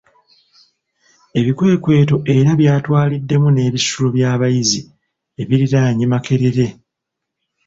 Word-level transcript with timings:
Ebikwekweto 1.39 2.17
era 2.35 2.51
bitwaliddemu 2.59 3.47
n'ebisulo 3.51 4.07
by'abayizi 4.15 4.81
ebiriraanye 5.41 6.03
Makerere. 6.11 6.67